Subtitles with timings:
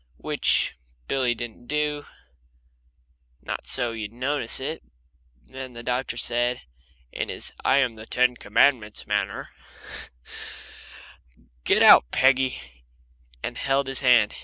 [0.17, 0.77] Which
[1.07, 2.07] Billy didn't do,
[3.39, 4.81] not so you'd notice it.
[5.43, 6.61] Then the doctor said,
[7.11, 9.49] in his I am the Ten Commandments manner,
[11.65, 12.59] "Get out, Peggy,"
[13.43, 14.33] and held his hand.